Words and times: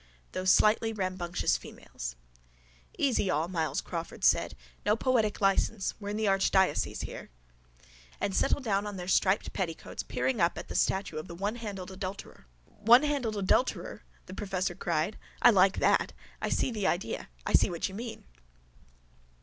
THOSE 0.31 0.51
SLIGHTLY 0.51 0.93
RAMBUNCTIOUS 0.93 1.57
FEMALES 1.57 2.15
—Easy 2.97 3.29
all, 3.29 3.47
Myles 3.47 3.81
Crawford 3.81 4.23
said. 4.23 4.55
No 4.83 4.95
poetic 4.95 5.39
licence. 5.41 5.93
We're 5.99 6.09
in 6.09 6.17
the 6.17 6.25
archdiocese 6.25 7.03
here. 7.03 7.29
—And 8.19 8.35
settle 8.35 8.61
down 8.61 8.87
on 8.87 8.97
their 8.97 9.07
striped 9.07 9.53
petticoats, 9.53 10.01
peering 10.01 10.41
up 10.41 10.57
at 10.57 10.69
the 10.69 10.75
statue 10.75 11.17
of 11.17 11.27
the 11.27 11.35
onehandled 11.35 11.91
adulterer. 11.91 12.47
—Onehandled 12.87 13.37
adulterer! 13.37 14.01
the 14.25 14.33
professor 14.33 14.73
cried. 14.73 15.19
I 15.39 15.51
like 15.51 15.77
that. 15.77 16.13
I 16.41 16.49
see 16.49 16.71
the 16.71 16.87
idea. 16.87 17.29
I 17.45 17.53
see 17.53 17.69
what 17.69 17.87
you 17.87 17.93
mean. 17.93 18.23